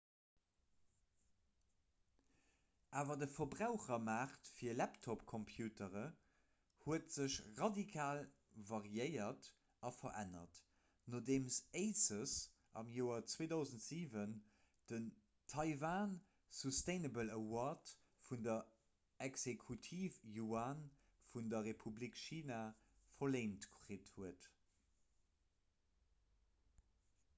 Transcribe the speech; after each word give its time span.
awer 3.01 3.15
de 3.23 3.25
verbrauchermaart 3.33 4.47
fir 4.59 4.77
laptopcomputere 4.77 6.05
huet 6.85 7.11
sech 7.15 7.35
radikal 7.59 8.21
variéiert 8.71 9.49
a 9.89 9.91
verännert 9.97 10.61
nodeem 11.15 11.45
asus 11.81 12.33
am 12.83 12.89
joer 12.95 13.21
2007 13.51 14.33
den 14.93 15.05
taiwan 15.55 16.17
sustainable 16.61 17.37
award 17.37 17.95
vun 18.29 18.49
der 18.49 18.59
exekutiv-yuan 19.29 20.81
vun 21.35 21.53
der 21.55 21.65
republik 21.71 22.17
china 22.23 22.63
verléint 23.21 23.69
kritt 23.79 24.11
huet 24.17 24.51